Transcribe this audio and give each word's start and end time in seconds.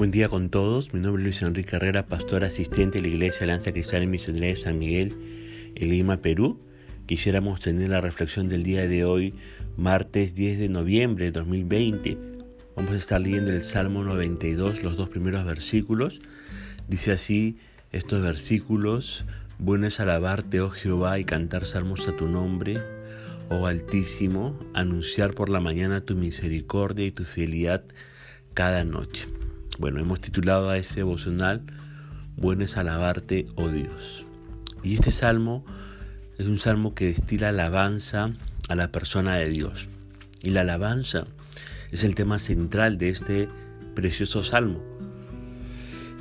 Buen 0.00 0.12
día 0.12 0.30
con 0.30 0.48
todos. 0.48 0.94
Mi 0.94 1.00
nombre 1.00 1.20
es 1.20 1.24
Luis 1.24 1.42
Enrique 1.42 1.76
Herrera, 1.76 2.06
pastor 2.06 2.42
asistente 2.42 2.96
de 2.96 3.02
la 3.02 3.08
Iglesia 3.08 3.44
Alianza 3.44 3.70
Cristiana 3.70 4.06
y 4.06 4.08
Misionera 4.08 4.46
de 4.46 4.56
San 4.56 4.78
Miguel 4.78 5.14
en 5.74 5.90
Lima, 5.90 6.22
Perú. 6.22 6.58
Quisiéramos 7.04 7.60
tener 7.60 7.90
la 7.90 8.00
reflexión 8.00 8.48
del 8.48 8.62
día 8.62 8.86
de 8.86 9.04
hoy, 9.04 9.34
martes 9.76 10.34
10 10.34 10.58
de 10.58 10.70
noviembre 10.70 11.26
de 11.26 11.32
2020. 11.32 12.16
Vamos 12.76 12.92
a 12.92 12.96
estar 12.96 13.20
leyendo 13.20 13.50
el 13.50 13.62
Salmo 13.62 14.02
92, 14.02 14.82
los 14.82 14.96
dos 14.96 15.10
primeros 15.10 15.44
versículos. 15.44 16.22
Dice 16.88 17.12
así 17.12 17.58
estos 17.92 18.22
versículos, 18.22 19.26
bueno 19.58 19.86
es 19.86 20.00
alabarte, 20.00 20.62
oh 20.62 20.70
Jehová, 20.70 21.18
y 21.18 21.26
cantar 21.26 21.66
salmos 21.66 22.08
a 22.08 22.16
tu 22.16 22.26
nombre, 22.26 22.80
oh 23.50 23.66
Altísimo, 23.66 24.58
anunciar 24.72 25.34
por 25.34 25.50
la 25.50 25.60
mañana 25.60 26.00
tu 26.00 26.14
misericordia 26.14 27.04
y 27.04 27.10
tu 27.10 27.24
fidelidad 27.24 27.84
cada 28.54 28.82
noche. 28.86 29.26
Bueno, 29.78 30.00
hemos 30.00 30.20
titulado 30.20 30.70
a 30.70 30.78
este 30.78 30.96
devocional 30.96 31.62
Bueno 32.36 32.64
es 32.64 32.76
alabarte, 32.76 33.46
oh 33.56 33.68
Dios. 33.68 34.24
Y 34.82 34.94
este 34.94 35.12
salmo 35.12 35.64
es 36.38 36.46
un 36.46 36.58
salmo 36.58 36.94
que 36.94 37.06
destila 37.06 37.50
alabanza 37.50 38.32
a 38.68 38.74
la 38.74 38.90
persona 38.92 39.36
de 39.36 39.48
Dios. 39.48 39.88
Y 40.42 40.50
la 40.50 40.62
alabanza 40.62 41.26
es 41.90 42.04
el 42.04 42.14
tema 42.14 42.38
central 42.38 42.98
de 42.98 43.10
este 43.10 43.48
precioso 43.94 44.42
salmo. 44.42 44.82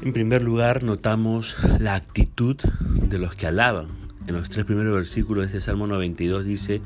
En 0.01 0.13
primer 0.13 0.41
lugar, 0.41 0.83
notamos 0.83 1.55
la 1.79 1.95
actitud 1.95 2.55
de 2.55 3.19
los 3.19 3.35
que 3.35 3.47
alaban 3.47 4.08
en 4.29 4.35
los 4.35 4.49
tres 4.49 4.65
primeros 4.65 4.93
versículos 4.93 5.41
de 5.41 5.47
este 5.47 5.59
Salmo 5.59 5.87
92 5.87 6.45
dice, 6.45 6.81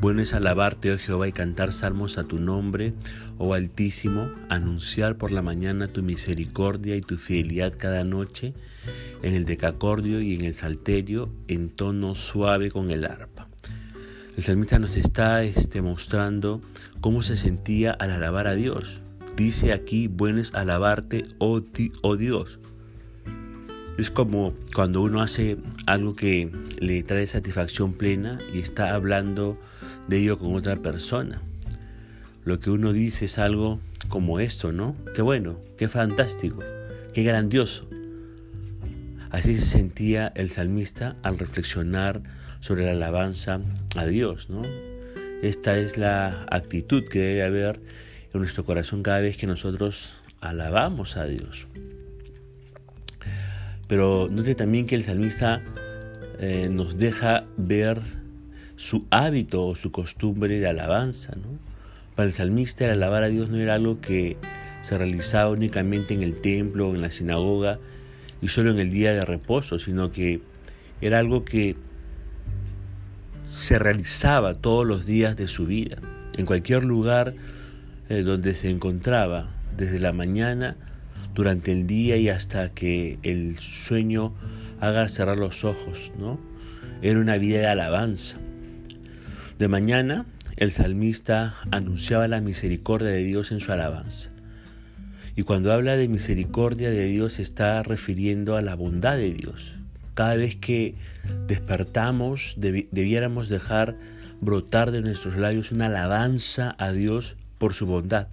bueno 0.00 0.22
es 0.22 0.32
alabarte, 0.32 0.92
oh 0.92 0.98
Jehová, 0.98 1.26
y 1.26 1.32
cantar 1.32 1.72
salmos 1.72 2.18
a 2.18 2.24
tu 2.24 2.38
nombre, 2.38 2.94
oh 3.36 3.54
Altísimo, 3.54 4.30
anunciar 4.48 5.16
por 5.16 5.32
la 5.32 5.42
mañana 5.42 5.88
tu 5.88 6.04
misericordia 6.04 6.94
y 6.94 7.00
tu 7.00 7.18
fidelidad 7.18 7.74
cada 7.76 8.04
noche, 8.04 8.54
en 9.22 9.34
el 9.34 9.44
decacordio 9.44 10.20
y 10.20 10.34
en 10.34 10.44
el 10.44 10.54
salterio, 10.54 11.30
en 11.48 11.68
tono 11.68 12.14
suave 12.14 12.70
con 12.70 12.92
el 12.92 13.04
arpa. 13.04 13.48
El 14.36 14.44
salmista 14.44 14.78
nos 14.78 14.96
está 14.96 15.42
este, 15.42 15.82
mostrando 15.82 16.60
cómo 17.00 17.24
se 17.24 17.36
sentía 17.36 17.90
al 17.90 18.12
alabar 18.12 18.46
a 18.46 18.54
Dios. 18.54 19.00
Dice 19.36 19.72
aquí, 19.72 20.06
bueno 20.06 20.40
es 20.40 20.54
alabarte, 20.54 21.24
oh, 21.38 21.60
oh 22.02 22.16
Dios. 22.16 22.60
Es 23.96 24.10
como 24.10 24.54
cuando 24.74 25.02
uno 25.02 25.22
hace 25.22 25.56
algo 25.86 26.16
que 26.16 26.50
le 26.80 27.02
trae 27.04 27.28
satisfacción 27.28 27.92
plena 27.92 28.40
y 28.52 28.58
está 28.58 28.92
hablando 28.92 29.56
de 30.08 30.18
ello 30.18 30.36
con 30.36 30.54
otra 30.56 30.76
persona. 30.76 31.40
Lo 32.44 32.58
que 32.58 32.70
uno 32.70 32.92
dice 32.92 33.26
es 33.26 33.38
algo 33.38 33.78
como 34.08 34.40
esto, 34.40 34.72
¿no? 34.72 34.96
Qué 35.14 35.22
bueno, 35.22 35.60
qué 35.78 35.88
fantástico, 35.88 36.58
qué 37.12 37.22
grandioso. 37.22 37.88
Así 39.30 39.54
se 39.54 39.66
sentía 39.66 40.32
el 40.34 40.50
salmista 40.50 41.16
al 41.22 41.38
reflexionar 41.38 42.20
sobre 42.58 42.84
la 42.84 42.92
alabanza 42.92 43.60
a 43.96 44.06
Dios, 44.06 44.50
¿no? 44.50 44.62
Esta 45.42 45.78
es 45.78 45.98
la 45.98 46.46
actitud 46.50 47.04
que 47.04 47.20
debe 47.20 47.44
haber 47.44 47.80
en 48.32 48.40
nuestro 48.40 48.64
corazón 48.64 49.04
cada 49.04 49.20
vez 49.20 49.36
que 49.36 49.46
nosotros 49.46 50.14
alabamos 50.40 51.16
a 51.16 51.26
Dios. 51.26 51.68
Pero 53.88 54.28
note 54.30 54.54
también 54.54 54.86
que 54.86 54.94
el 54.94 55.04
salmista 55.04 55.62
eh, 56.38 56.68
nos 56.70 56.98
deja 56.98 57.44
ver 57.56 58.00
su 58.76 59.06
hábito 59.10 59.66
o 59.66 59.76
su 59.76 59.92
costumbre 59.92 60.58
de 60.58 60.66
alabanza. 60.66 61.32
Para 62.14 62.26
el 62.26 62.32
salmista 62.32 62.84
el 62.84 62.92
alabar 62.92 63.24
a 63.24 63.28
Dios 63.28 63.50
no 63.50 63.58
era 63.58 63.74
algo 63.74 64.00
que 64.00 64.36
se 64.82 64.98
realizaba 64.98 65.50
únicamente 65.50 66.14
en 66.14 66.22
el 66.22 66.40
templo 66.40 66.88
o 66.88 66.94
en 66.94 67.02
la 67.02 67.10
sinagoga 67.10 67.78
y 68.42 68.48
solo 68.48 68.70
en 68.70 68.78
el 68.78 68.90
día 68.90 69.12
de 69.12 69.24
reposo, 69.24 69.78
sino 69.78 70.12
que 70.12 70.40
era 71.00 71.18
algo 71.18 71.44
que 71.44 71.76
se 73.48 73.78
realizaba 73.78 74.54
todos 74.54 74.86
los 74.86 75.06
días 75.06 75.36
de 75.36 75.48
su 75.48 75.66
vida, 75.66 75.98
en 76.36 76.46
cualquier 76.46 76.84
lugar 76.84 77.34
eh, 78.08 78.22
donde 78.22 78.54
se 78.54 78.70
encontraba, 78.70 79.48
desde 79.76 79.98
la 79.98 80.12
mañana 80.12 80.76
durante 81.34 81.72
el 81.72 81.86
día 81.86 82.16
y 82.16 82.28
hasta 82.28 82.70
que 82.70 83.18
el 83.22 83.58
sueño 83.58 84.34
haga 84.80 85.08
cerrar 85.08 85.38
los 85.38 85.64
ojos, 85.64 86.12
¿no? 86.18 86.38
Era 87.02 87.18
una 87.20 87.36
vida 87.38 87.58
de 87.58 87.66
alabanza. 87.66 88.36
De 89.58 89.68
mañana, 89.68 90.26
el 90.56 90.72
salmista 90.72 91.56
anunciaba 91.70 92.28
la 92.28 92.40
misericordia 92.40 93.08
de 93.08 93.24
Dios 93.24 93.50
en 93.52 93.60
su 93.60 93.72
alabanza. 93.72 94.30
Y 95.36 95.42
cuando 95.42 95.72
habla 95.72 95.96
de 95.96 96.06
misericordia 96.06 96.90
de 96.90 97.06
Dios, 97.06 97.34
se 97.34 97.42
está 97.42 97.82
refiriendo 97.82 98.56
a 98.56 98.62
la 98.62 98.76
bondad 98.76 99.16
de 99.16 99.32
Dios. 99.32 99.72
Cada 100.14 100.36
vez 100.36 100.54
que 100.54 100.94
despertamos, 101.48 102.54
debiéramos 102.56 103.48
dejar 103.48 103.96
brotar 104.40 104.92
de 104.92 105.00
nuestros 105.00 105.36
labios 105.36 105.72
una 105.72 105.86
alabanza 105.86 106.76
a 106.78 106.92
Dios 106.92 107.36
por 107.58 107.74
su 107.74 107.86
bondad. 107.86 108.28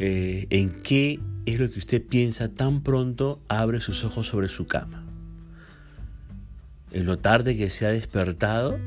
Eh, 0.00 0.46
en 0.50 0.70
qué 0.82 1.18
es 1.44 1.58
lo 1.58 1.68
que 1.70 1.80
usted 1.80 2.00
piensa 2.00 2.54
tan 2.54 2.82
pronto 2.84 3.42
abre 3.48 3.80
sus 3.80 4.04
ojos 4.04 4.28
sobre 4.28 4.48
su 4.48 4.68
cama. 4.68 5.04
En 6.92 7.04
lo 7.04 7.18
tarde 7.18 7.56
que 7.56 7.68
se 7.68 7.84
ha 7.84 7.90
despertado, 7.90 8.78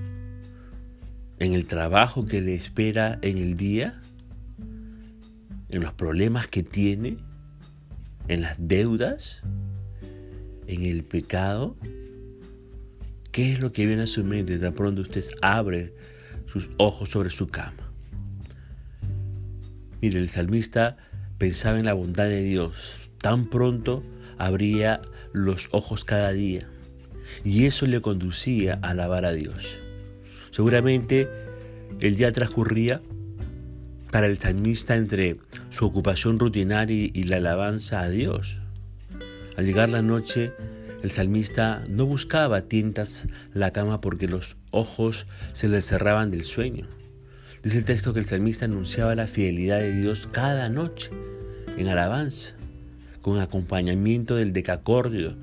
en 1.40 1.54
el 1.54 1.66
trabajo 1.66 2.26
que 2.26 2.40
le 2.40 2.56
espera 2.56 3.20
en 3.24 3.38
el 3.38 3.58
día, 3.58 4.00
en 5.68 5.82
los 5.82 5.92
problemas 5.92 6.48
que 6.48 6.64
tiene, 6.64 7.18
en 8.30 8.42
las 8.42 8.56
deudas, 8.58 9.42
en 10.68 10.84
el 10.84 11.04
pecado. 11.04 11.76
¿Qué 13.34 13.52
es 13.52 13.60
lo 13.60 13.74
que 13.74 13.86
viene 13.86 14.04
a 14.04 14.08
su 14.08 14.24
mente 14.24 14.58
tan 14.60 14.74
pronto 14.74 15.02
usted 15.02 15.26
abre 15.42 15.94
sus 16.46 16.70
ojos 16.78 17.10
sobre 17.10 17.32
su 17.32 17.48
cama? 17.48 17.91
Mire, 20.02 20.20
el 20.20 20.30
salmista 20.30 20.98
pensaba 21.38 21.80
en 21.80 21.86
la 21.86 21.94
bondad 21.94 22.26
de 22.26 22.42
Dios. 22.42 23.10
Tan 23.20 23.46
pronto 23.50 24.04
abría 24.38 25.02
los 25.34 25.70
ojos 25.72 26.06
cada 26.06 26.32
día. 26.32 26.68
Y 27.44 27.66
eso 27.66 27.86
le 27.86 28.02
conducía 28.02 28.80
a 28.82 28.90
alabar 28.90 29.26
a 29.26 29.32
Dios. 29.32 29.80
Seguramente 30.50 31.30
el 32.00 32.16
día 32.16 32.32
transcurría 32.32 33.02
para 34.12 34.28
el 34.28 34.38
salmista 34.40 34.96
entre 34.96 35.38
su 35.70 35.86
ocupación 35.86 36.40
rutinaria 36.40 37.10
y 37.14 37.24
la 37.24 37.38
alabanza 37.38 38.02
a 38.02 38.10
Dios. 38.10 38.60
Al 39.56 39.66
llegar 39.66 39.90
la 39.90 40.02
noche, 40.02 40.54
el 41.04 41.12
salmista 41.12 41.84
no 41.88 42.06
buscaba 42.06 42.64
tientas 42.64 43.24
la 43.54 43.72
cama 43.72 44.02
porque 44.02 44.28
los 44.28 44.58
ojos 44.72 45.28
se 45.54 45.70
le 45.70 45.82
cerraban 45.82 46.32
del 46.32 46.44
sueño. 46.44 46.88
Dice 47.64 47.78
el 47.78 47.86
texto 47.86 48.12
que 48.12 48.20
el 48.20 48.26
salmista 48.26 48.66
anunciaba 48.66 49.14
la 49.14 49.28
fidelidad 49.28 49.80
de 49.80 49.94
Dios 49.94 50.28
cada 50.32 50.68
noche 50.70 51.12
en 51.78 51.88
alabanza, 51.88 52.56
con 53.22 53.40
acompañamiento 53.40 54.36
del 54.36 54.52
decacordio, 54.52 55.36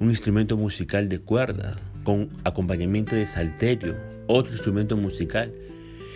un 0.00 0.08
instrumento 0.08 0.56
musical 0.56 1.10
de 1.10 1.18
cuerda, 1.18 1.78
con 2.04 2.30
acompañamiento 2.44 3.14
de 3.16 3.26
salterio, 3.26 3.96
otro 4.28 4.52
instrumento 4.52 4.96
musical, 4.96 5.52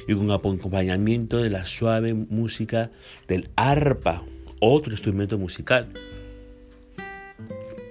y 0.08 0.14
con 0.14 0.30
acompañamiento 0.30 1.42
de 1.42 1.50
la 1.50 1.66
suave 1.66 2.14
música 2.14 2.90
del 3.28 3.50
arpa, 3.54 4.24
otro 4.58 4.92
instrumento 4.92 5.36
musical. 5.38 5.86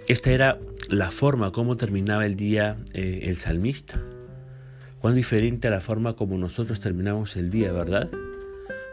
Esta 0.07 0.31
era 0.31 0.59
la 0.89 1.11
forma 1.11 1.51
como 1.51 1.77
terminaba 1.77 2.25
el 2.25 2.35
día 2.35 2.77
eh, 2.93 3.21
el 3.25 3.37
salmista. 3.37 4.01
Cuán 5.01 5.15
diferente 5.15 5.67
a 5.67 5.71
la 5.71 5.81
forma 5.81 6.15
como 6.15 6.37
nosotros 6.37 6.79
terminamos 6.79 7.35
el 7.35 7.49
día, 7.49 7.71
¿verdad? 7.71 8.07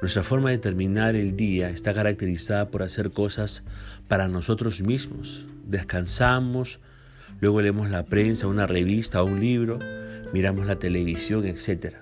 Nuestra 0.00 0.22
forma 0.22 0.48
de 0.48 0.56
terminar 0.56 1.16
el 1.16 1.36
día 1.36 1.68
está 1.68 1.92
caracterizada 1.92 2.70
por 2.70 2.82
hacer 2.82 3.10
cosas 3.10 3.62
para 4.08 4.26
nosotros 4.26 4.80
mismos. 4.80 5.44
Descansamos, 5.66 6.80
luego 7.40 7.60
leemos 7.60 7.90
la 7.90 8.06
prensa, 8.06 8.46
una 8.46 8.66
revista 8.66 9.22
o 9.22 9.26
un 9.26 9.40
libro, 9.40 9.80
miramos 10.32 10.66
la 10.66 10.78
televisión, 10.78 11.44
etc. 11.44 11.96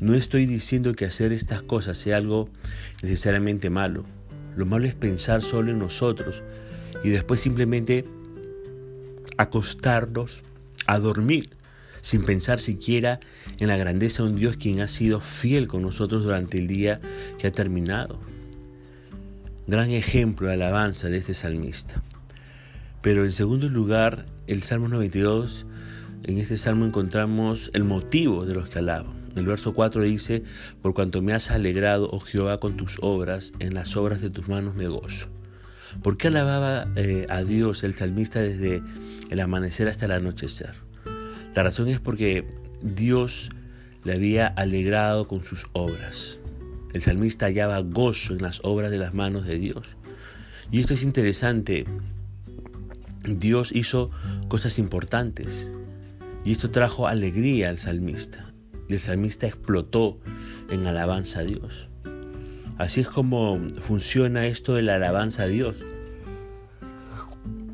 No 0.00 0.14
estoy 0.14 0.46
diciendo 0.46 0.94
que 0.94 1.04
hacer 1.04 1.34
estas 1.34 1.60
cosas 1.60 1.98
sea 1.98 2.16
algo 2.16 2.48
necesariamente 3.02 3.68
malo. 3.68 4.06
Lo 4.56 4.64
malo 4.64 4.86
es 4.86 4.94
pensar 4.94 5.42
solo 5.42 5.72
en 5.72 5.78
nosotros 5.78 6.42
y 7.02 7.10
después 7.10 7.42
simplemente 7.42 8.06
acostarnos 9.36 10.40
a 10.86 10.98
dormir 10.98 11.50
sin 12.04 12.22
pensar 12.22 12.60
siquiera 12.60 13.18
en 13.60 13.68
la 13.68 13.78
grandeza 13.78 14.22
de 14.22 14.28
un 14.28 14.36
Dios 14.36 14.58
quien 14.58 14.80
ha 14.80 14.88
sido 14.88 15.20
fiel 15.20 15.68
con 15.68 15.80
nosotros 15.80 16.22
durante 16.22 16.58
el 16.58 16.66
día 16.66 17.00
que 17.38 17.46
ha 17.46 17.50
terminado. 17.50 18.20
Gran 19.66 19.90
ejemplo 19.90 20.48
de 20.48 20.52
alabanza 20.52 21.08
de 21.08 21.16
este 21.16 21.32
salmista. 21.32 22.02
Pero 23.00 23.24
en 23.24 23.32
segundo 23.32 23.70
lugar, 23.70 24.26
el 24.46 24.62
Salmo 24.64 24.88
92, 24.88 25.64
en 26.24 26.36
este 26.36 26.58
salmo 26.58 26.84
encontramos 26.84 27.70
el 27.72 27.84
motivo 27.84 28.44
de 28.44 28.52
los 28.52 28.68
que 28.68 28.80
alaban. 28.80 29.14
El 29.34 29.46
verso 29.46 29.72
4 29.72 30.02
dice, 30.02 30.42
por 30.82 30.92
cuanto 30.92 31.22
me 31.22 31.32
has 31.32 31.50
alegrado, 31.50 32.10
oh 32.12 32.20
Jehová, 32.20 32.60
con 32.60 32.76
tus 32.76 32.98
obras, 33.00 33.54
en 33.60 33.72
las 33.72 33.96
obras 33.96 34.20
de 34.20 34.28
tus 34.28 34.46
manos 34.50 34.74
me 34.74 34.88
gozo. 34.88 35.28
¿Por 36.02 36.18
qué 36.18 36.28
alababa 36.28 36.86
eh, 36.96 37.26
a 37.30 37.44
Dios 37.44 37.82
el 37.82 37.94
salmista 37.94 38.42
desde 38.42 38.82
el 39.30 39.40
amanecer 39.40 39.88
hasta 39.88 40.04
el 40.04 40.12
anochecer? 40.12 40.83
La 41.54 41.62
razón 41.62 41.88
es 41.88 42.00
porque 42.00 42.44
Dios 42.82 43.48
le 44.02 44.12
había 44.12 44.46
alegrado 44.46 45.28
con 45.28 45.44
sus 45.44 45.66
obras. 45.72 46.40
El 46.92 47.00
salmista 47.00 47.46
hallaba 47.46 47.80
gozo 47.80 48.32
en 48.32 48.42
las 48.42 48.60
obras 48.64 48.90
de 48.90 48.98
las 48.98 49.14
manos 49.14 49.46
de 49.46 49.58
Dios. 49.58 49.86
Y 50.70 50.80
esto 50.80 50.94
es 50.94 51.02
interesante. 51.02 51.86
Dios 53.24 53.70
hizo 53.72 54.10
cosas 54.48 54.78
importantes. 54.78 55.68
Y 56.44 56.52
esto 56.52 56.70
trajo 56.70 57.06
alegría 57.06 57.68
al 57.68 57.78
salmista. 57.78 58.52
Y 58.88 58.94
el 58.94 59.00
salmista 59.00 59.46
explotó 59.46 60.18
en 60.70 60.86
alabanza 60.86 61.40
a 61.40 61.44
Dios. 61.44 61.88
Así 62.78 63.00
es 63.00 63.08
como 63.08 63.60
funciona 63.80 64.46
esto 64.46 64.74
de 64.74 64.82
la 64.82 64.96
alabanza 64.96 65.44
a 65.44 65.46
Dios. 65.46 65.76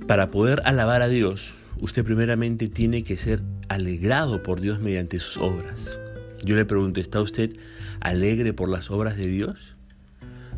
Para 0.06 0.30
poder 0.30 0.60
alabar 0.66 1.00
a 1.00 1.08
Dios, 1.08 1.54
usted 1.80 2.04
primeramente 2.04 2.68
tiene 2.68 3.02
que 3.02 3.16
ser 3.16 3.42
alegrado 3.70 4.42
por 4.42 4.60
Dios 4.60 4.80
mediante 4.80 5.20
sus 5.20 5.36
obras. 5.36 5.96
Yo 6.42 6.56
le 6.56 6.64
pregunto, 6.64 7.00
¿está 7.00 7.22
usted 7.22 7.52
alegre 8.00 8.52
por 8.52 8.68
las 8.68 8.90
obras 8.90 9.16
de 9.16 9.28
Dios? 9.28 9.76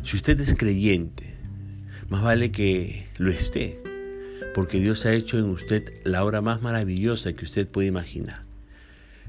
Si 0.03 0.15
usted 0.15 0.41
es 0.41 0.55
creyente, 0.55 1.35
más 2.09 2.23
vale 2.23 2.51
que 2.51 3.07
lo 3.17 3.29
esté, 3.29 3.79
porque 4.55 4.79
Dios 4.79 5.05
ha 5.05 5.13
hecho 5.13 5.37
en 5.37 5.45
usted 5.45 5.93
la 6.03 6.25
obra 6.25 6.41
más 6.41 6.63
maravillosa 6.63 7.33
que 7.33 7.45
usted 7.45 7.67
puede 7.67 7.87
imaginar. 7.87 8.45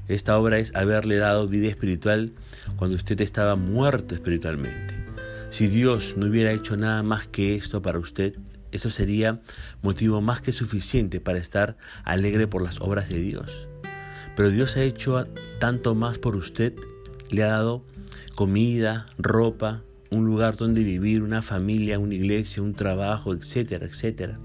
Esta 0.07 0.35
obra 0.39 0.57
es 0.57 0.73
haberle 0.73 1.17
dado 1.17 1.47
vida 1.47 1.67
espiritual 1.67 2.33
cuando 2.77 2.95
usted 2.95 3.21
estaba 3.21 3.55
muerto 3.55 4.15
espiritualmente. 4.15 4.95
Si 5.51 5.67
Dios 5.67 6.15
no 6.17 6.25
hubiera 6.25 6.51
hecho 6.51 6.75
nada 6.75 7.03
más 7.03 7.27
que 7.27 7.53
esto 7.53 7.83
para 7.83 7.99
usted, 7.99 8.35
eso 8.71 8.89
sería 8.89 9.41
motivo 9.83 10.21
más 10.21 10.41
que 10.41 10.53
suficiente 10.53 11.21
para 11.21 11.37
estar 11.37 11.77
alegre 12.03 12.47
por 12.47 12.63
las 12.63 12.81
obras 12.81 13.09
de 13.09 13.19
Dios. 13.19 13.67
Pero 14.35 14.51
Dios 14.51 14.75
ha 14.77 14.83
hecho 14.83 15.25
tanto 15.59 15.95
más 15.95 16.17
por 16.17 16.35
usted, 16.35 16.73
le 17.29 17.43
ha 17.43 17.47
dado 17.47 17.83
comida, 18.35 19.05
ropa, 19.17 19.83
un 20.11 20.25
lugar 20.25 20.55
donde 20.57 20.83
vivir, 20.83 21.23
una 21.23 21.41
familia, 21.41 21.99
una 21.99 22.15
iglesia, 22.15 22.61
un 22.61 22.73
trabajo, 22.73 23.33
etcétera, 23.33 23.85
etcétera. 23.85 24.39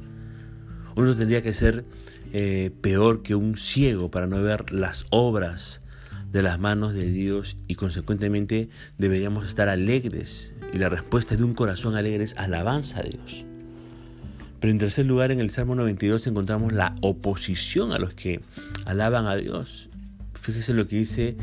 Uno 0.96 1.14
tendría 1.14 1.42
que 1.42 1.54
ser 1.54 1.84
eh, 2.32 2.70
peor 2.81 3.22
que 3.22 3.34
un 3.34 3.56
ciego 3.56 4.10
para 4.10 4.26
no 4.26 4.40
ver 4.42 4.72
las 4.72 5.06
obras 5.10 5.82
de 6.31 6.42
las 6.42 6.60
manos 6.60 6.94
de 6.94 7.06
Dios 7.10 7.56
y 7.66 7.75
consecuentemente 7.75 8.69
deberíamos 8.98 9.48
estar 9.48 9.69
alegres 9.69 10.54
y 10.72 10.78
la 10.78 10.88
respuesta 10.88 11.37
de 11.37 11.42
un 11.42 11.54
corazón 11.54 11.96
alegre 11.96 12.22
es 12.25 12.37
alabanza 12.37 13.00
a 13.00 13.02
Dios. 13.02 13.44
Pero 14.60 14.70
en 14.70 14.78
tercer 14.78 15.06
lugar, 15.06 15.30
en 15.30 15.40
el 15.40 15.50
Salmo 15.50 15.74
92 15.74 16.26
encontramos 16.26 16.72
la 16.72 16.94
oposición 17.00 17.92
a 17.92 17.98
los 17.98 18.12
que 18.12 18.40
alaban 18.84 19.26
a 19.26 19.36
Dios. 19.36 19.88
Fíjese 20.34 20.74
lo 20.74 20.86
que 20.86 20.96
dice 20.96 21.36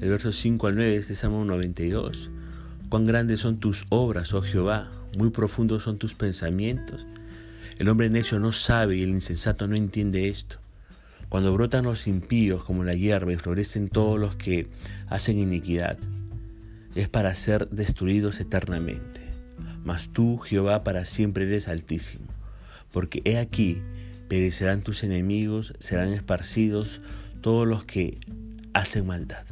el 0.00 0.08
verso 0.08 0.32
5 0.32 0.66
al 0.68 0.76
9 0.76 0.90
de 0.92 0.96
este 0.98 1.14
Salmo 1.14 1.44
92. 1.44 2.30
Cuán 2.88 3.06
grandes 3.06 3.40
son 3.40 3.58
tus 3.58 3.84
obras, 3.88 4.32
oh 4.34 4.42
Jehová, 4.42 4.90
muy 5.16 5.30
profundos 5.30 5.82
son 5.82 5.98
tus 5.98 6.14
pensamientos. 6.14 7.06
El 7.78 7.88
hombre 7.88 8.10
necio 8.10 8.38
no 8.38 8.52
sabe 8.52 8.96
y 8.96 9.02
el 9.02 9.10
insensato 9.10 9.66
no 9.66 9.76
entiende 9.76 10.28
esto. 10.28 10.58
Cuando 11.28 11.52
brotan 11.54 11.84
los 11.84 12.06
impíos 12.06 12.64
como 12.64 12.82
la 12.84 12.94
hierba 12.94 13.32
y 13.32 13.36
florecen 13.36 13.88
todos 13.88 14.18
los 14.18 14.36
que 14.36 14.68
hacen 15.08 15.38
iniquidad, 15.38 15.96
es 16.94 17.08
para 17.08 17.34
ser 17.34 17.68
destruidos 17.68 18.40
eternamente. 18.40 19.20
Mas 19.84 20.08
tú, 20.08 20.38
Jehová, 20.38 20.82
para 20.82 21.04
siempre 21.04 21.44
eres 21.44 21.68
altísimo, 21.68 22.26
porque 22.92 23.22
he 23.24 23.38
aquí, 23.38 23.82
perecerán 24.28 24.82
tus 24.82 25.04
enemigos, 25.04 25.74
serán 25.78 26.12
esparcidos 26.12 27.00
todos 27.40 27.66
los 27.66 27.84
que 27.84 28.18
hacen 28.72 29.06
maldad. 29.06 29.44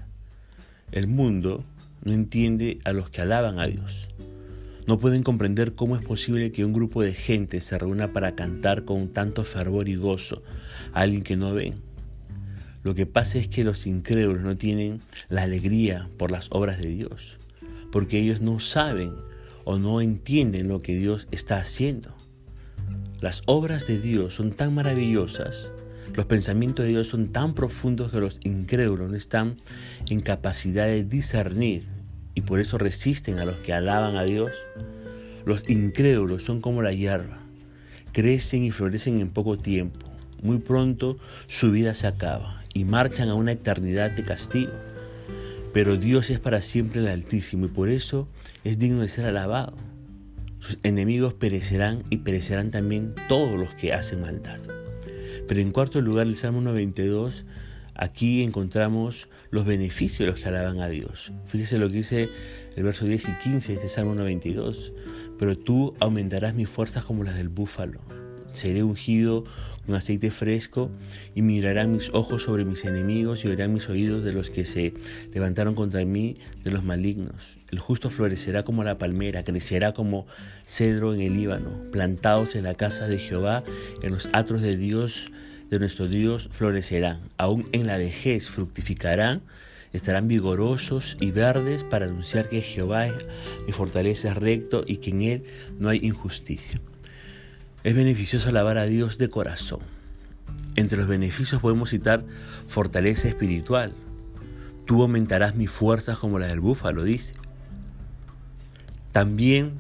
El 0.93 1.07
mundo 1.07 1.65
no 2.05 2.13
entiende 2.13 2.79
a 2.85 2.93
los 2.93 3.11
que 3.11 3.21
alaban 3.21 3.59
a 3.59 3.67
Dios. 3.67 4.09
No 4.87 4.99
pueden 4.99 5.23
comprender 5.23 5.75
cómo 5.75 5.97
es 5.97 6.03
posible 6.03 6.51
que 6.51 6.65
un 6.65 6.73
grupo 6.73 7.03
de 7.03 7.13
gente 7.13 7.61
se 7.61 7.77
reúna 7.77 8.13
para 8.13 8.35
cantar 8.35 8.85
con 8.85 9.09
tanto 9.09 9.45
fervor 9.45 9.89
y 9.89 9.97
gozo 9.97 10.43
a 10.95 11.01
alguien 11.01 11.23
que 11.23 11.37
no 11.37 11.53
ven. 11.53 11.83
Lo 12.85 12.95
que 12.95 13.05
pasa 13.05 13.39
es 13.39 13.49
que 13.49 13.65
los 13.65 13.87
incrédulos 13.87 14.43
no 14.43 14.57
tienen 14.57 15.01
la 15.29 15.43
alegría 15.43 16.09
por 16.17 16.31
las 16.31 16.47
obras 16.51 16.79
de 16.79 16.89
Dios, 16.89 17.37
porque 17.93 18.19
ellos 18.19 18.41
no 18.41 18.61
saben 18.61 19.13
o 19.65 19.79
no 19.79 20.01
entienden 20.01 20.69
lo 20.69 20.81
que 20.81 20.97
Dios 20.97 21.29
está 21.31 21.59
haciendo. 21.59 22.15
Las 23.21 23.43
obras 23.47 23.87
de 23.87 23.99
Dios 23.99 24.35
son 24.35 24.53
tan 24.53 24.75
maravillosas, 24.75 25.71
los 26.15 26.27
pensamientos 26.27 26.85
de 26.85 26.91
Dios 26.91 27.09
son 27.09 27.29
tan 27.29 27.55
profundos 27.55 28.11
que 28.11 28.21
los 28.21 28.41
incrédulos 28.43 29.11
no 29.11 29.17
están 29.17 29.57
en 30.09 30.21
capacidad 30.21 30.87
de 30.87 31.05
discernir 31.05 31.87
y 32.35 32.43
por 32.43 32.61
eso 32.61 32.79
resisten 32.79 33.39
a 33.39 33.45
los 33.45 33.57
que 33.59 33.73
alaban 33.73 34.17
a 34.17 34.25
Dios. 34.25 34.53
Los 35.45 35.69
incrédulos 35.69 36.45
son 36.45 36.61
como 36.61 36.83
la 36.83 36.93
hierba, 36.93 37.39
crecen 38.13 38.65
y 38.65 38.71
florecen 38.71 39.21
en 39.21 39.31
poco 39.31 39.59
tiempo. 39.59 40.07
Muy 40.43 40.59
pronto 40.59 41.19
su 41.47 41.73
vida 41.73 41.95
se 41.95 42.07
acaba 42.07 42.63
y 42.73 42.85
marchan 42.85 43.29
a 43.29 43.35
una 43.35 43.53
eternidad 43.53 44.13
de 44.13 44.25
castigo. 44.25 44.73
Pero 45.73 45.97
Dios 45.97 46.31
es 46.31 46.39
para 46.39 46.63
siempre 46.63 47.01
el 47.01 47.09
Altísimo 47.09 47.67
y 47.67 47.69
por 47.69 47.89
eso 47.89 48.29
es 48.65 48.79
digno 48.79 49.03
de 49.03 49.09
ser 49.09 49.27
alabado. 49.27 49.75
Sus 50.61 50.79
enemigos 50.83 51.35
perecerán 51.35 52.03
y 52.11 52.19
perecerán 52.19 52.71
también 52.71 53.15
todos 53.29 53.59
los 53.59 53.75
que 53.75 53.93
hacen 53.93 54.21
maldad. 54.21 54.59
Pero 55.47 55.61
en 55.61 55.73
cuarto 55.73 56.01
lugar, 56.01 56.27
el 56.27 56.37
Salmo 56.37 56.61
92, 56.61 57.45
aquí 57.95 58.43
encontramos 58.43 59.29
los 59.51 59.65
beneficios 59.65 60.21
de 60.21 60.27
los 60.27 60.41
que 60.41 60.49
alaban 60.49 60.81
a 60.81 60.89
Dios. 60.89 61.33
Fíjese 61.47 61.79
lo 61.79 61.89
que 61.89 61.97
dice 61.97 62.29
el 62.77 62.83
verso 62.83 63.07
10 63.07 63.29
y 63.29 63.33
15 63.45 63.69
de 63.69 63.75
este 63.77 63.89
Salmo 63.89 64.15
92. 64.15 64.93
Pero 65.39 65.57
tú 65.57 65.95
aumentarás 66.01 66.55
mis 66.55 66.69
fuerzas 66.69 67.05
como 67.05 67.25
las 67.25 67.37
del 67.37 67.49
búfalo. 67.49 68.18
Seré 68.53 68.83
ungido 68.83 69.45
con 69.87 69.95
aceite 69.95 70.31
fresco 70.31 70.91
y 71.35 71.43
mirarán 71.43 71.93
mis 71.93 72.11
ojos 72.13 72.43
sobre 72.43 72.65
mis 72.65 72.85
enemigos 72.85 73.45
y 73.45 73.49
oirán 73.49 73.73
mis 73.73 73.89
oídos 73.89 74.23
de 74.23 74.33
los 74.33 74.51
que 74.51 74.67
se 74.67 74.93
levantaron 75.33 75.75
contra 75.75 76.05
mí, 76.05 76.37
de 76.63 76.71
los 76.71 76.85
malignos. 76.85 77.59
El 77.71 77.79
justo 77.79 78.11
florecerá 78.11 78.65
como 78.65 78.85
la 78.85 78.99
palmera, 78.99 79.45
crecerá 79.45 79.93
como 79.93 80.27
cedro 80.67 81.15
en 81.15 81.21
el 81.21 81.35
Líbano, 81.35 81.71
plantados 81.91 82.55
en 82.55 82.65
la 82.65 82.75
casa 82.75 83.07
de 83.07 83.19
Jehová, 83.19 83.65
en 84.03 84.13
los 84.13 84.29
atros 84.33 84.63
de 84.63 84.77
Dios, 84.77 85.31
de 85.71 85.79
nuestro 85.79 86.09
Dios, 86.09 86.49
florecerán. 86.51 87.21
Aún 87.37 87.69
en 87.73 87.87
la 87.87 87.99
vejez 87.99 88.49
fructificarán, 88.49 89.43
estarán 89.93 90.29
vigorosos 90.29 91.17
y 91.21 91.31
verdes 91.31 91.85
para 91.85 92.07
anunciar 92.07 92.49
que 92.49 92.61
Jehová 92.61 93.09
mi 93.67 93.73
fortaleza 93.73 94.31
es 94.31 94.37
recto 94.37 94.85
y 94.87 94.97
que 94.97 95.11
en 95.11 95.23
él 95.23 95.45
no 95.79 95.89
hay 95.89 96.01
injusticia. 96.03 96.81
Es 97.85 97.95
beneficioso 97.95 98.49
alabar 98.49 98.77
a 98.77 98.87
Dios 98.87 99.19
de 99.19 99.29
corazón. 99.29 99.79
Entre 100.75 100.99
los 100.99 101.07
beneficios 101.07 101.61
podemos 101.61 101.91
citar 101.91 102.25
fortaleza 102.67 103.29
espiritual. 103.29 103.95
Tú 104.85 105.03
aumentarás 105.03 105.55
mis 105.55 105.71
fuerzas 105.71 106.19
como 106.19 106.41
la 106.41 106.49
del 106.49 106.59
búfalo, 106.59 107.05
dice. 107.05 107.35
También 109.13 109.75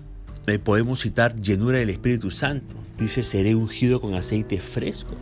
eh, 0.46 0.60
podemos 0.60 1.00
citar 1.00 1.40
llenura 1.40 1.78
del 1.78 1.90
Espíritu 1.90 2.30
Santo. 2.30 2.76
Dice, 2.98 3.22
seré 3.22 3.56
ungido 3.56 4.00
con 4.00 4.14
aceite 4.14 4.60
fresco. 4.60 5.16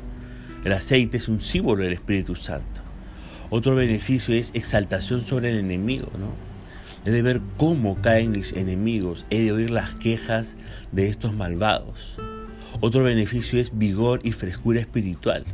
El 0.62 0.72
aceite 0.72 1.16
es 1.16 1.28
un 1.28 1.40
símbolo 1.40 1.82
del 1.82 1.94
Espíritu 1.94 2.34
Santo. 2.34 2.82
Otro 3.48 3.74
beneficio 3.74 4.34
es 4.34 4.50
exaltación 4.52 5.22
sobre 5.22 5.50
el 5.50 5.58
enemigo, 5.58 6.10
¿no? 6.18 6.34
He 7.06 7.10
de 7.10 7.22
ver 7.22 7.40
cómo 7.56 8.02
caen 8.02 8.32
mis 8.32 8.52
enemigos, 8.52 9.24
he 9.30 9.40
de 9.40 9.52
oír 9.52 9.70
las 9.70 9.94
quejas 9.94 10.56
de 10.92 11.08
estos 11.08 11.32
malvados. 11.32 12.18
Otro 12.80 13.04
beneficio 13.04 13.58
es 13.58 13.76
vigor 13.78 14.20
y 14.22 14.32
frescura 14.32 14.80
espiritual. 14.80 15.46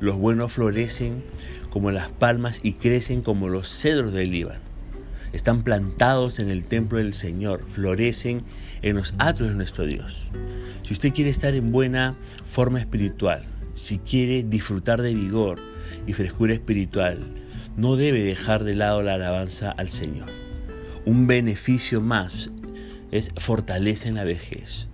Los 0.00 0.16
buenos 0.16 0.52
florecen 0.52 1.24
como 1.70 1.90
las 1.90 2.10
palmas 2.10 2.60
y 2.62 2.74
crecen 2.74 3.22
como 3.22 3.48
los 3.48 3.68
cedros 3.68 4.12
del 4.12 4.32
Líbano. 4.32 4.60
Están 5.32 5.62
plantados 5.62 6.38
en 6.40 6.50
el 6.50 6.66
templo 6.66 6.98
del 6.98 7.14
Señor, 7.14 7.64
florecen 7.66 8.42
en 8.82 8.96
los 8.96 9.14
atrios 9.16 9.48
de 9.48 9.56
nuestro 9.56 9.86
Dios. 9.86 10.28
Si 10.82 10.92
usted 10.92 11.14
quiere 11.14 11.30
estar 11.30 11.54
en 11.54 11.72
buena 11.72 12.16
forma 12.44 12.80
espiritual, 12.80 13.46
si 13.72 13.98
quiere 13.98 14.42
disfrutar 14.42 15.00
de 15.00 15.14
vigor 15.14 15.58
y 16.06 16.12
frescura 16.12 16.52
espiritual, 16.52 17.18
no 17.78 17.96
debe 17.96 18.22
dejar 18.22 18.64
de 18.64 18.74
lado 18.74 19.00
la 19.00 19.14
alabanza 19.14 19.70
al 19.70 19.88
Señor. 19.88 20.28
Un 21.06 21.26
beneficio 21.26 22.02
más 22.02 22.50
es 23.10 23.30
fortaleza 23.38 24.08
en 24.08 24.16
la 24.16 24.24
vejez 24.24 24.91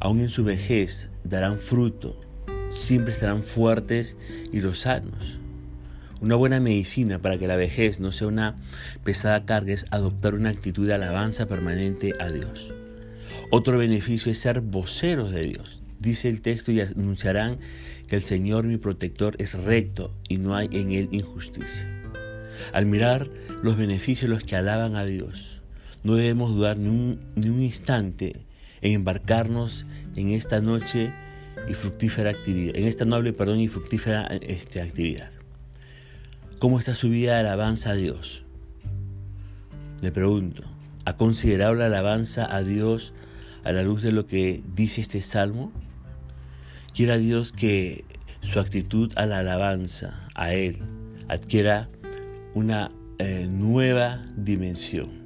aún 0.00 0.20
en 0.20 0.30
su 0.30 0.44
vejez 0.44 1.10
darán 1.24 1.58
fruto, 1.58 2.18
siempre 2.70 3.12
estarán 3.12 3.42
fuertes 3.42 4.16
y 4.52 4.60
los 4.60 4.80
sanos. 4.80 5.38
Una 6.20 6.36
buena 6.36 6.60
medicina 6.60 7.18
para 7.18 7.36
que 7.36 7.48
la 7.48 7.56
vejez 7.56 7.98
no 7.98 8.12
sea 8.12 8.28
una 8.28 8.56
pesada 9.02 9.44
carga 9.44 9.72
es 9.72 9.86
adoptar 9.90 10.34
una 10.34 10.50
actitud 10.50 10.86
de 10.86 10.94
alabanza 10.94 11.46
permanente 11.46 12.12
a 12.20 12.30
Dios. 12.30 12.72
Otro 13.50 13.78
beneficio 13.78 14.30
es 14.30 14.38
ser 14.38 14.60
voceros 14.60 15.32
de 15.32 15.42
Dios. 15.42 15.82
Dice 15.98 16.28
el 16.28 16.40
texto 16.40 16.70
y 16.72 16.80
anunciarán 16.80 17.58
que 18.06 18.16
el 18.16 18.22
Señor 18.22 18.64
mi 18.64 18.76
protector 18.76 19.34
es 19.38 19.54
recto 19.54 20.14
y 20.28 20.38
no 20.38 20.54
hay 20.54 20.68
en 20.72 20.92
él 20.92 21.08
injusticia. 21.10 21.88
Al 22.72 22.86
mirar 22.86 23.28
los 23.62 23.76
beneficios 23.76 24.30
de 24.30 24.34
los 24.36 24.44
que 24.44 24.56
alaban 24.56 24.96
a 24.96 25.04
Dios, 25.04 25.60
no 26.04 26.14
debemos 26.14 26.54
dudar 26.54 26.76
ni 26.76 26.88
un, 26.88 27.20
ni 27.34 27.48
un 27.48 27.60
instante 27.60 28.44
en 28.82 28.92
embarcarnos 28.92 29.86
en 30.16 30.30
esta 30.30 30.60
noche 30.60 31.12
y 31.68 31.74
fructífera 31.74 32.30
actividad, 32.30 32.76
en 32.76 32.86
esta 32.86 33.04
noble, 33.04 33.32
perdón, 33.32 33.60
y 33.60 33.68
fructífera 33.68 34.26
este, 34.26 34.82
actividad. 34.82 35.30
¿Cómo 36.58 36.78
está 36.78 36.94
su 36.94 37.08
vida 37.08 37.34
de 37.34 37.40
alabanza 37.40 37.90
a 37.90 37.94
Dios? 37.94 38.44
Le 40.00 40.12
pregunto, 40.12 40.62
¿ha 41.04 41.16
considerado 41.16 41.74
la 41.74 41.86
alabanza 41.86 42.44
a 42.54 42.62
Dios 42.62 43.12
a 43.64 43.72
la 43.72 43.82
luz 43.82 44.02
de 44.02 44.12
lo 44.12 44.26
que 44.26 44.62
dice 44.74 45.00
este 45.00 45.22
salmo? 45.22 45.72
Quiera 46.94 47.16
Dios 47.18 47.52
que 47.52 48.04
su 48.42 48.60
actitud 48.60 49.12
a 49.16 49.26
la 49.26 49.38
alabanza 49.38 50.20
a 50.34 50.52
Él 50.54 50.78
adquiera 51.28 51.88
una 52.54 52.90
eh, 53.18 53.46
nueva 53.48 54.24
dimensión, 54.36 55.21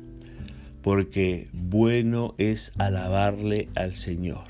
porque 0.86 1.48
bueno 1.52 2.36
es 2.38 2.70
alabarle 2.78 3.68
al 3.74 3.96
Señor, 3.96 4.44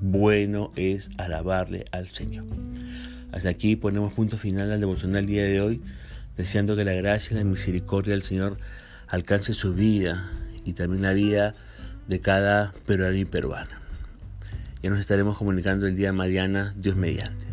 bueno 0.00 0.70
es 0.76 1.10
alabarle 1.18 1.86
al 1.90 2.06
Señor. 2.06 2.44
Hasta 3.32 3.48
aquí 3.48 3.74
ponemos 3.74 4.12
punto 4.12 4.36
final 4.36 4.70
al 4.70 4.78
devocional 4.78 5.26
día 5.26 5.42
de 5.42 5.60
hoy 5.60 5.82
deseando 6.36 6.76
que 6.76 6.84
la 6.84 6.92
gracia 6.92 7.34
y 7.34 7.38
la 7.38 7.42
misericordia 7.42 8.12
del 8.12 8.22
Señor 8.22 8.58
alcance 9.08 9.54
su 9.54 9.74
vida 9.74 10.30
y 10.64 10.74
también 10.74 11.02
la 11.02 11.14
vida 11.14 11.52
de 12.06 12.20
cada 12.20 12.72
peruano 12.86 13.16
y 13.16 13.24
peruana. 13.24 13.82
Ya 14.84 14.90
nos 14.90 15.00
estaremos 15.00 15.36
comunicando 15.36 15.88
el 15.88 15.96
día 15.96 16.10
de 16.10 16.12
mañana, 16.12 16.74
Dios 16.76 16.94
mediante. 16.94 17.51